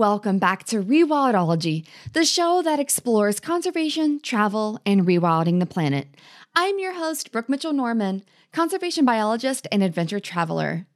[0.00, 6.08] welcome back to Rewildology, the show that explores conservation, travel, and rewilding the planet.
[6.54, 10.86] I'm your host, Brooke Mitchell Norman, conservation biologist and adventure traveler.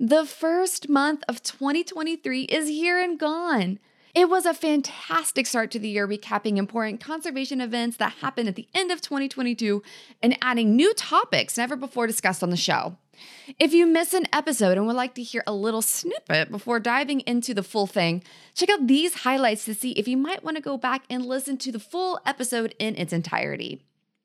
[0.00, 3.78] The first month of 2023 is here and gone.
[4.16, 8.54] It was a fantastic start to the year, recapping important conservation events that happened at
[8.54, 9.82] the end of 2022
[10.22, 12.96] and adding new topics never before discussed on the show.
[13.58, 17.20] If you miss an episode and would like to hear a little snippet before diving
[17.20, 18.22] into the full thing,
[18.54, 21.58] check out these highlights to see if you might want to go back and listen
[21.58, 23.82] to the full episode in its entirety.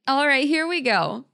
[0.08, 1.26] All right, here we go.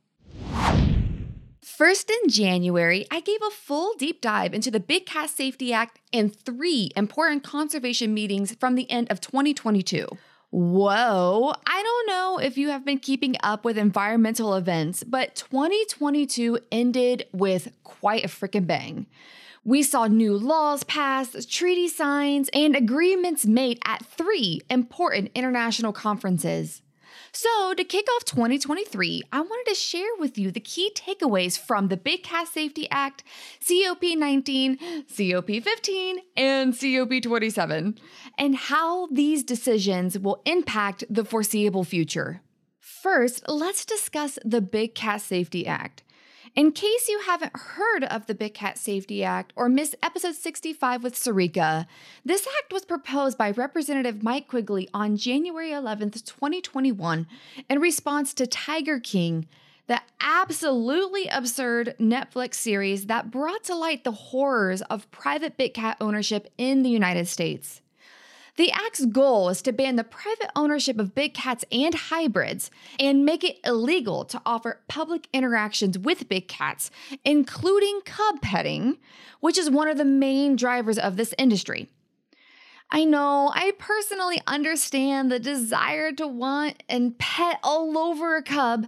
[1.78, 6.00] First, in January, I gave a full deep dive into the Big Cat Safety Act
[6.12, 10.08] and three important conservation meetings from the end of 2022.
[10.50, 16.58] Whoa, I don't know if you have been keeping up with environmental events, but 2022
[16.72, 19.06] ended with quite a freaking bang.
[19.64, 26.82] We saw new laws passed, treaty signs, and agreements made at three important international conferences.
[27.32, 31.88] So, to kick off 2023, I wanted to share with you the key takeaways from
[31.88, 33.24] the Big Cat Safety Act,
[33.62, 37.98] COP19, COP15, and COP27,
[38.38, 42.42] and how these decisions will impact the foreseeable future.
[42.80, 46.04] First, let's discuss the Big Cat Safety Act.
[46.58, 51.04] In case you haven't heard of the Big Cat Safety Act or missed episode 65
[51.04, 51.86] with Sarika,
[52.26, 57.28] this act was proposed by Representative Mike Quigley on January 11th, 2021,
[57.70, 59.48] in response to Tiger King,
[59.86, 65.96] the absolutely absurd Netflix series that brought to light the horrors of private big cat
[66.02, 67.82] ownership in the United States.
[68.58, 73.24] The Act's goal is to ban the private ownership of big cats and hybrids and
[73.24, 76.90] make it illegal to offer public interactions with big cats,
[77.24, 78.98] including cub petting,
[79.42, 81.88] which is one of the main drivers of this industry.
[82.90, 88.88] I know, I personally understand the desire to want and pet all over a cub,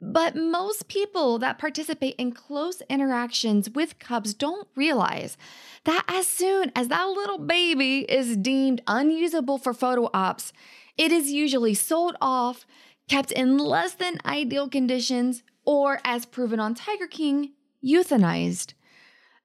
[0.00, 5.36] but most people that participate in close interactions with cubs don't realize
[5.84, 10.52] that as soon as that little baby is deemed unusable for photo ops,
[10.96, 12.66] it is usually sold off,
[13.08, 17.52] kept in less than ideal conditions, or as proven on Tiger King,
[17.84, 18.74] euthanized.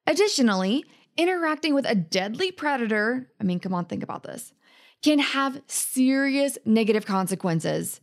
[0.05, 0.85] Additionally,
[1.17, 4.53] interacting with a deadly predator, I mean, come on, think about this,
[5.01, 8.01] can have serious negative consequences.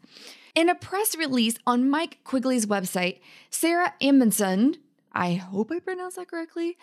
[0.55, 4.79] In a press release on Mike Quigley's website, Sara Amundson,
[5.13, 6.77] I hope I pronounced that correctly,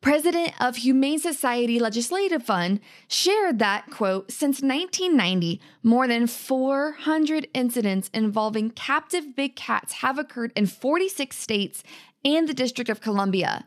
[0.00, 8.10] president of Humane Society Legislative Fund, shared that, quote, since 1990, more than 400 incidents
[8.12, 11.82] involving captive big cats have occurred in 46 states
[12.24, 13.64] and the District of Columbia.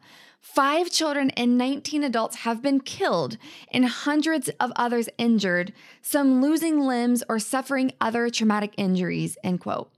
[0.53, 3.37] Five children and 19 adults have been killed
[3.71, 5.73] and hundreds of others injured,
[6.03, 9.91] some losing limbs or suffering other traumatic injuries, end quote.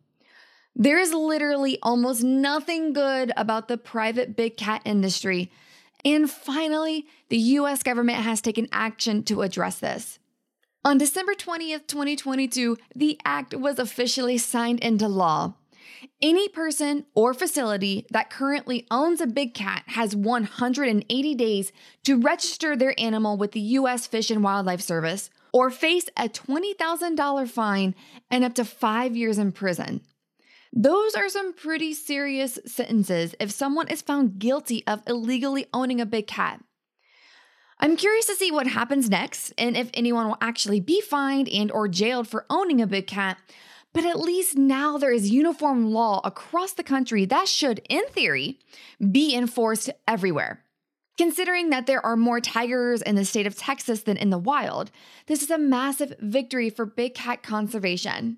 [0.74, 5.52] There is literally almost nothing good about the private big cat industry.
[6.06, 10.18] And finally, the US government has taken action to address this.
[10.86, 15.56] On December 20th, 2022, the act was officially signed into law.
[16.22, 21.72] Any person or facility that currently owns a big cat has 180 days
[22.04, 24.08] to register their animal with the U.S.
[24.08, 27.96] Fish and Wildlife Service or face a $20,000 fine
[28.30, 30.02] and up to five years in prison.
[30.74, 36.06] Those are some pretty serious sentences if someone is found guilty of illegally owning a
[36.06, 36.62] big cat.
[37.80, 41.72] I'm curious to see what happens next and if anyone will actually be fined and
[41.72, 43.38] or jailed for owning a big cat,
[43.98, 48.60] but at least now there is uniform law across the country that should, in theory,
[49.12, 50.64] be enforced everywhere.
[51.18, 54.92] Considering that there are more tigers in the state of Texas than in the wild,
[55.26, 58.38] this is a massive victory for big cat conservation.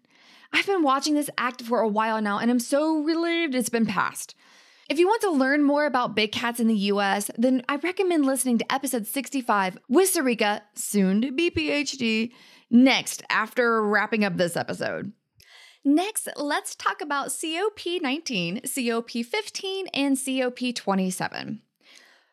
[0.53, 3.85] I've been watching this act for a while now and I'm so relieved it's been
[3.85, 4.35] passed.
[4.89, 8.25] If you want to learn more about big cats in the US, then I recommend
[8.25, 12.31] listening to episode 65 with Sarika, soon to be PhD,
[12.71, 15.11] next after wrapping up this episode.
[15.85, 21.59] Next, let's talk about COP19, COP15, and COP27.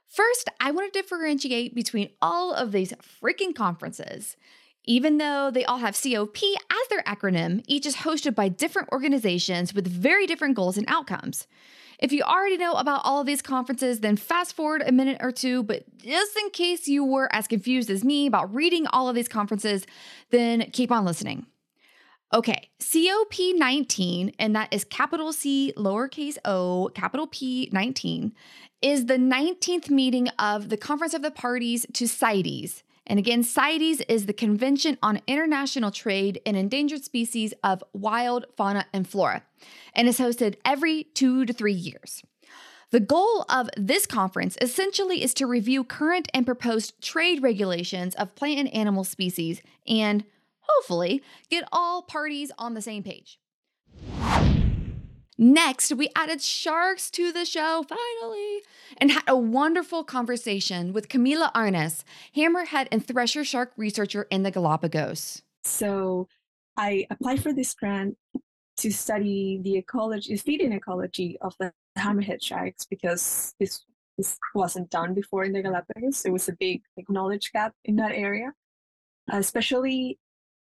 [0.09, 4.37] First, I want to differentiate between all of these freaking conferences.
[4.85, 6.37] Even though they all have COP
[6.71, 11.47] as their acronym, each is hosted by different organizations with very different goals and outcomes.
[11.99, 15.33] If you already know about all of these conferences, then fast forward a minute or
[15.33, 19.15] two, but just in case you were as confused as me about reading all of
[19.15, 19.87] these conferences,
[20.31, 21.47] then keep on listening.
[22.35, 28.33] Okay, COP19, and that is capital C, lowercase o, capital P 19,
[28.83, 34.01] is the 19th meeting of the Conference of the Parties to CITES, And again, CITES
[34.09, 39.45] is the Convention on International Trade in Endangered Species of Wild Fauna and Flora,
[39.95, 42.25] and is hosted every two to three years.
[42.91, 48.35] The goal of this conference essentially is to review current and proposed trade regulations of
[48.35, 50.25] plant and animal species and,
[50.69, 53.39] hopefully, get all parties on the same page.
[55.39, 58.63] Next, we added sharks to the show, finally,
[58.97, 62.05] and had a wonderful conversation with Camila Arnes,
[62.35, 65.43] hammerhead and thresher shark researcher in the Galapagos.
[65.65, 66.29] So
[66.79, 68.17] I applied for this grant
[68.79, 73.85] to study the ecology, feeding ecology of the hammerhead sharks because this
[74.17, 76.23] this wasn't done before in the Galapagos.
[76.23, 78.55] There was a big knowledge gap in that area,
[79.31, 80.19] especially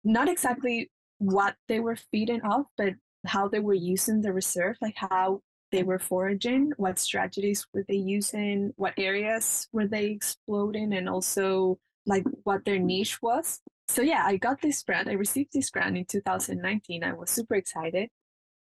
[0.03, 2.93] not exactly what they were feeding off, but
[3.25, 7.95] how they were using the reserve, like how they were foraging, what strategies were they
[7.95, 13.61] using, what areas were they exploring, and also like what their niche was.
[13.87, 15.07] So yeah, I got this grant.
[15.07, 17.03] I received this grant in 2019.
[17.03, 18.09] I was super excited.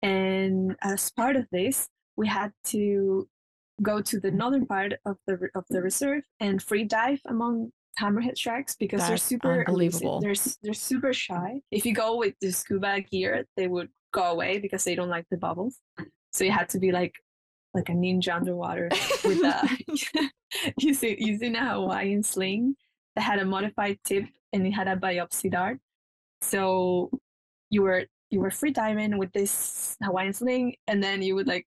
[0.02, 3.28] And as part of this, we had to
[3.82, 8.38] go to the northern part of the of the reserve and free dive among hammerhead
[8.38, 10.20] sharks because That's they're super unbelievable.
[10.22, 11.62] They're they're super shy.
[11.72, 15.26] If you go with the scuba gear, they would go away because they don't like
[15.30, 15.80] the bubbles.
[16.32, 17.14] So you had to be like
[17.74, 18.90] like a ninja underwater
[19.24, 19.78] with a
[20.78, 22.76] using using a Hawaiian sling
[23.16, 25.80] that had a modified tip and it had a biopsy dart.
[26.42, 27.12] So
[27.70, 31.66] you were you were free diving with this Hawaiian sling, and then you would like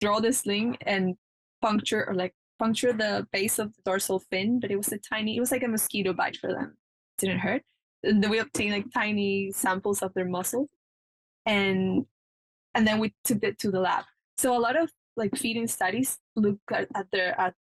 [0.00, 1.16] throw the sling and
[1.62, 5.36] puncture or like puncture the base of the dorsal fin, but it was a tiny.
[5.36, 6.76] It was like a mosquito bite for them.
[7.16, 7.62] It didn't hurt.
[8.04, 10.68] And then we obtained like tiny samples of their muscle,
[11.46, 12.06] and
[12.74, 14.04] and then we took it to the lab.
[14.38, 17.54] So a lot of like feeding studies look at, at their at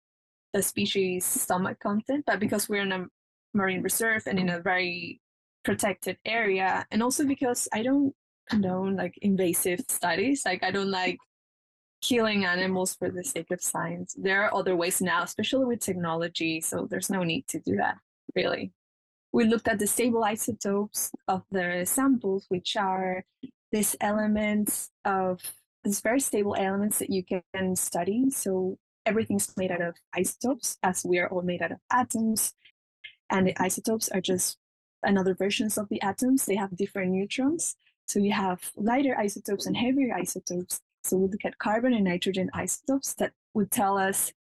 [0.53, 3.07] the species stomach content, but because we're in a
[3.55, 5.21] marine reserve and in a very
[5.65, 8.15] protected area, and also because I don't
[8.51, 11.19] condone like invasive studies, like I don't like
[12.01, 14.15] killing animals for the sake of science.
[14.17, 17.97] There are other ways now, especially with technology, so there's no need to do that
[18.35, 18.73] really.
[19.33, 23.25] We looked at the stable isotopes of the samples, which are
[23.73, 25.41] these elements of
[25.85, 28.31] these very stable elements that you can study.
[28.31, 32.55] So everything's made out of isotopes, as we are all made out of atoms.
[33.31, 34.57] And the isotopes are just
[35.03, 36.47] another versions of the atoms.
[36.47, 37.77] They have different neutrons.
[38.07, 40.81] So you have lighter isotopes and heavier isotopes.
[41.09, 44.33] So we look at carbon and nitrogen isotopes that would tell us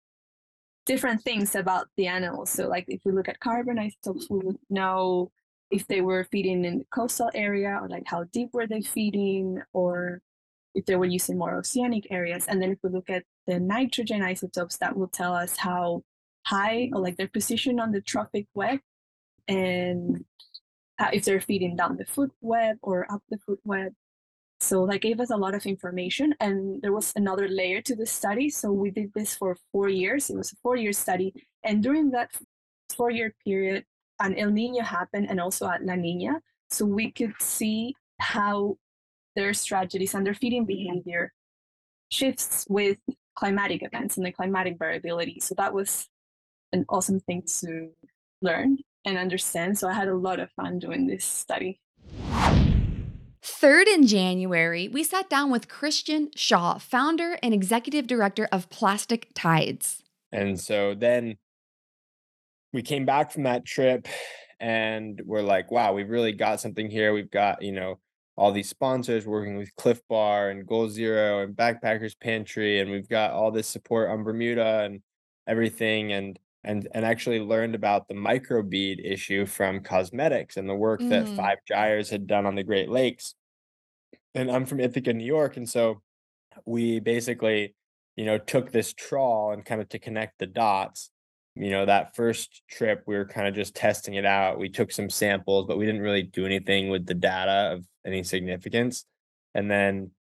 [0.85, 2.49] different things about the animals.
[2.49, 5.31] So like if we look at carbon isotopes, we would know
[5.69, 9.61] if they were feeding in the coastal area or like how deep were they feeding
[9.73, 10.21] or
[10.75, 12.45] if they were using more oceanic areas.
[12.47, 16.03] And then if we look at the nitrogen isotopes, that will tell us how
[16.45, 18.79] high or like their position on the trophic web
[19.47, 20.23] and
[21.11, 23.93] if they're feeding down the food web or up the food web.
[24.59, 26.33] So that gave us a lot of information.
[26.39, 28.49] And there was another layer to the study.
[28.49, 30.29] So we did this for four years.
[30.29, 31.33] It was a four year study.
[31.63, 32.31] And during that
[32.95, 33.85] four year period,
[34.19, 36.41] an El Nino happened and also at La Nina.
[36.71, 38.77] So we could see how
[39.35, 41.31] their strategies and their feeding behavior
[42.09, 42.97] shifts with
[43.35, 45.39] climatic events and the climatic variability.
[45.39, 46.07] So that was
[46.73, 47.91] an awesome thing to
[48.41, 49.77] learn and understand.
[49.77, 51.79] So I had a lot of fun doing this study.
[53.49, 59.29] Third in January, we sat down with Christian Shaw, founder and executive director of Plastic
[59.33, 60.03] Tides.
[60.33, 61.37] And so then
[62.73, 64.05] we came back from that trip
[64.59, 67.13] and we're like, wow, we've really got something here.
[67.13, 67.99] We've got, you know,
[68.35, 73.09] all these sponsors working with Clif Bar and Goal Zero and Backpackers Pantry, and we've
[73.09, 75.01] got all this support on Bermuda and
[75.47, 80.99] everything, and and and actually learned about the microbead issue from cosmetics and the work
[80.99, 81.09] mm.
[81.09, 83.33] that Five Gyres had done on the Great Lakes.
[84.37, 85.99] And I'm from Ithaca, New York, and so
[86.63, 87.73] we basically,
[88.15, 91.09] you know, took this trawl and kind of to connect the dots.
[91.55, 94.59] You know that first trip we were kind of just testing it out.
[94.59, 98.21] We took some samples but we didn't really do anything with the data of any
[98.21, 99.05] significance
[99.55, 100.11] and then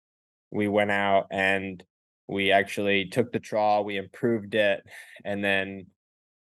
[0.50, 1.84] we went out and
[2.26, 4.82] we actually took the trawl we improved it
[5.26, 5.86] and then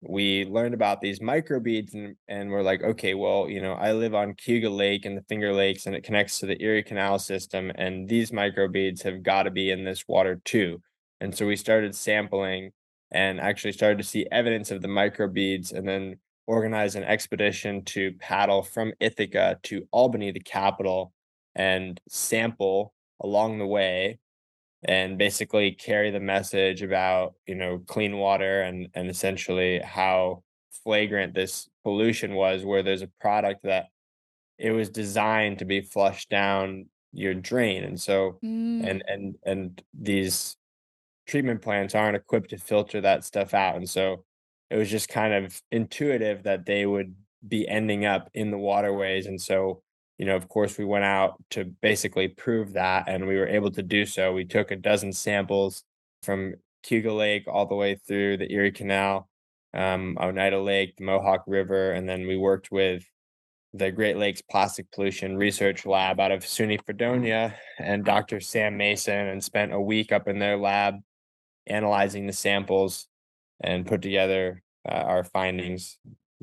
[0.06, 4.14] we learned about these microbeads and, and we're like okay well you know i live
[4.14, 7.72] on Cayuga lake and the finger lakes and it connects to the erie canal system
[7.74, 10.80] and these microbeads have got to be in this water too.
[11.20, 12.72] And so we started sampling
[13.10, 18.12] and actually started to see evidence of the microbeads and then organized an expedition to
[18.20, 21.12] paddle from Ithaca to Albany, the capital,
[21.54, 22.92] and sample
[23.22, 24.18] along the way
[24.86, 30.42] and basically carry the message about you know clean water and and essentially how
[30.84, 33.86] flagrant this pollution was where there's a product that
[34.58, 37.84] it was designed to be flushed down your drain.
[37.84, 38.88] And so Mm.
[38.88, 40.56] and and and these
[41.26, 43.76] treatment plants aren't equipped to filter that stuff out.
[43.76, 44.24] And so
[44.70, 47.14] it was just kind of intuitive that they would
[47.46, 49.26] be ending up in the waterways.
[49.26, 49.82] And so
[50.18, 53.70] you know of course we went out to basically prove that and we were able
[53.70, 55.84] to do so we took a dozen samples
[56.22, 59.28] from Cayuga Lake all the way through the Erie Canal
[59.74, 63.04] um, Oneida Lake, the Mohawk River, and then we worked with
[63.72, 68.38] the Great Lakes Plastic Pollution Research Lab out of SUNY Fredonia and Dr.
[68.38, 71.00] Sam Mason and spent a week up in their lab
[71.66, 73.08] analyzing the samples
[73.60, 75.98] and put together uh, our findings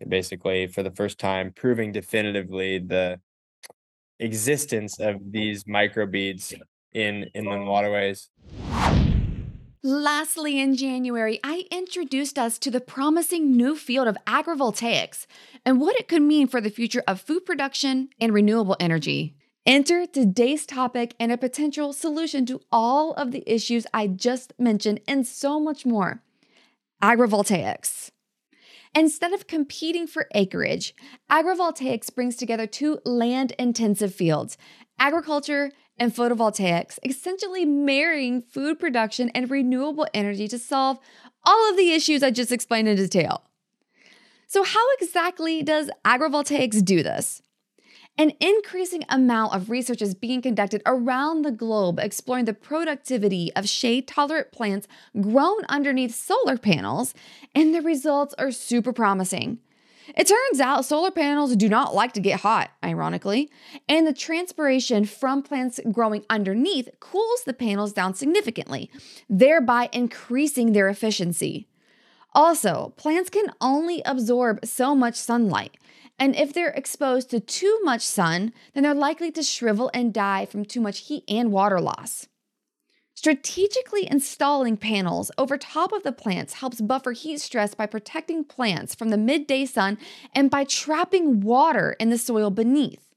[0.08, 3.18] basically for the first time proving definitively the
[4.22, 6.54] existence of these microbeads
[6.94, 8.30] in inland waterways
[9.84, 15.25] Lastly, in January, I introduced us to the promising new field of agrivoltaics
[15.66, 19.36] and what it could mean for the future of food production and renewable energy.
[19.66, 25.01] Enter today's topic and a potential solution to all of the issues I just mentioned
[25.08, 26.22] and so much more
[27.01, 28.12] agrivoltaics.
[28.93, 30.93] Instead of competing for acreage,
[31.29, 34.57] agrivoltaics brings together two land intensive fields
[35.00, 41.00] agriculture and photovoltaics, essentially marrying food production and renewable energy to solve
[41.43, 43.43] all of the issues I just explained in detail.
[44.48, 47.41] So, how exactly does agrivoltaics do this?
[48.18, 53.68] An increasing amount of research is being conducted around the globe exploring the productivity of
[53.68, 54.88] shade tolerant plants
[55.20, 57.13] grown underneath solar panels,
[57.56, 59.60] and the results are super promising.
[60.15, 63.50] It turns out solar panels do not like to get hot, ironically,
[63.88, 68.91] and the transpiration from plants growing underneath cools the panels down significantly,
[69.30, 71.68] thereby increasing their efficiency.
[72.34, 75.77] Also, plants can only absorb so much sunlight,
[76.20, 80.46] and if they're exposed to too much sun, then they're likely to shrivel and die
[80.46, 82.27] from too much heat and water loss.
[83.13, 88.96] Strategically installing panels over top of the plants helps buffer heat stress by protecting plants
[88.96, 89.98] from the midday sun
[90.34, 93.08] and by trapping water in the soil beneath.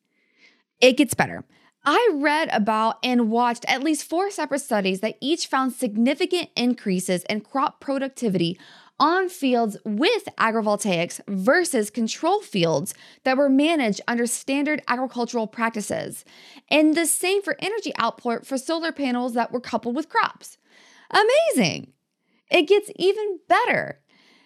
[0.81, 1.45] It gets better.
[1.87, 7.25] I read about and watched at least four separate studies that each found significant increases
[7.25, 8.59] in crop productivity
[8.99, 16.25] on fields with agrivoltaics versus control fields that were managed under standard agricultural practices,
[16.71, 20.59] and the same for energy output for solar panels that were coupled with crops.
[21.11, 21.93] Amazing!
[22.51, 24.01] It gets even better.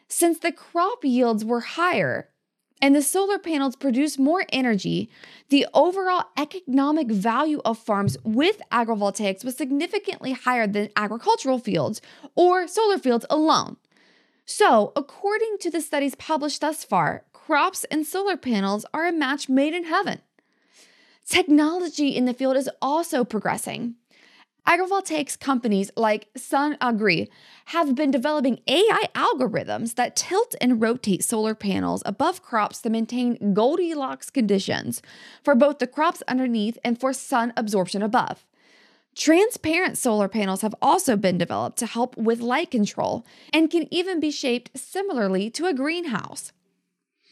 [0.09, 2.31] Since the crop yields were higher
[2.81, 5.11] and the solar panels produce more energy,
[5.49, 12.01] the overall economic value of farms with agrivoltaics was significantly higher than agricultural fields
[12.35, 13.77] or solar fields alone.
[14.51, 19.51] So, according to the studies published thus far, crops and solar panels are a match
[19.51, 20.23] made in heaven.
[21.27, 23.97] Technology in the field is also progressing.
[24.67, 27.31] Agrivoltaics companies like Sun Agri
[27.67, 33.53] have been developing AI algorithms that tilt and rotate solar panels above crops to maintain
[33.53, 35.03] Goldilocks conditions
[35.45, 38.47] for both the crops underneath and for sun absorption above.
[39.19, 44.21] Transparent solar panels have also been developed to help with light control and can even
[44.21, 46.53] be shaped similarly to a greenhouse.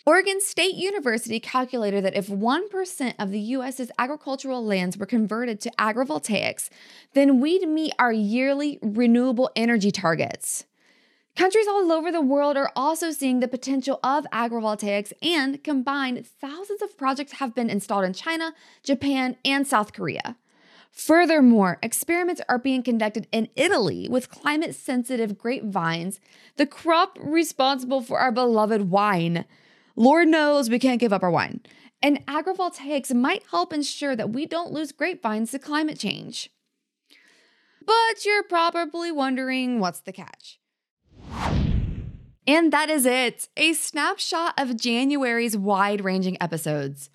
[0.04, 5.70] Oregon State University calculated that if 1% of the US's agricultural lands were converted to
[5.78, 6.70] agrivoltaics,
[7.14, 10.64] then we'd meet our yearly renewable energy targets.
[11.36, 16.82] Countries all over the world are also seeing the potential of agrivoltaics, and combined, thousands
[16.82, 20.36] of projects have been installed in China, Japan, and South Korea.
[20.92, 26.20] Furthermore, experiments are being conducted in Italy with climate sensitive grapevines,
[26.56, 29.44] the crop responsible for our beloved wine.
[29.94, 31.60] Lord knows we can't give up our wine.
[32.02, 36.50] And agrivoltaics might help ensure that we don't lose grapevines to climate change.
[37.84, 40.58] But you're probably wondering what's the catch?
[42.46, 47.10] And that is it a snapshot of January's wide ranging episodes.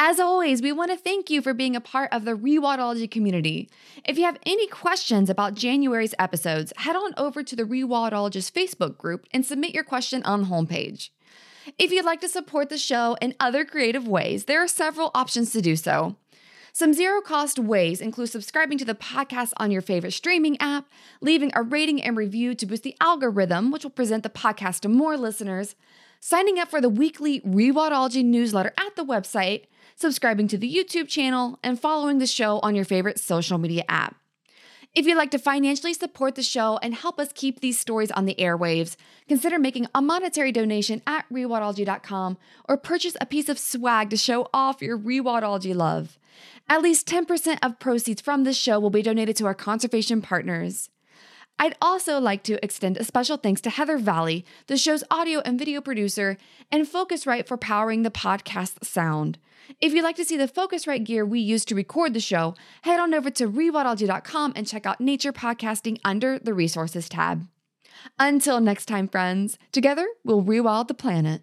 [0.00, 3.68] As always, we want to thank you for being a part of the Rewildology community.
[4.04, 8.96] If you have any questions about January's episodes, head on over to the Rewildologist Facebook
[8.96, 11.10] group and submit your question on the homepage.
[11.80, 15.50] If you'd like to support the show in other creative ways, there are several options
[15.50, 16.14] to do so.
[16.72, 20.86] Some zero cost ways include subscribing to the podcast on your favorite streaming app,
[21.20, 24.88] leaving a rating and review to boost the algorithm, which will present the podcast to
[24.88, 25.74] more listeners,
[26.20, 29.64] signing up for the weekly Rewildology newsletter at the website,
[29.98, 34.14] subscribing to the YouTube channel, and following the show on your favorite social media app.
[34.94, 38.24] If you'd like to financially support the show and help us keep these stories on
[38.24, 38.96] the airwaves,
[39.28, 42.38] consider making a monetary donation at rewildology.com
[42.68, 46.18] or purchase a piece of swag to show off your rewildology love.
[46.68, 50.90] At least 10% of proceeds from this show will be donated to our conservation partners.
[51.58, 55.58] I'd also like to extend a special thanks to Heather Valley, the show's audio and
[55.58, 56.36] video producer,
[56.70, 59.38] and Focusrite for powering the podcast sound.
[59.80, 63.00] If you'd like to see the Focusrite gear we use to record the show, head
[63.00, 67.46] on over to rewildology.com and check out Nature Podcasting under the Resources tab.
[68.18, 71.42] Until next time, friends, together we'll rewild the planet.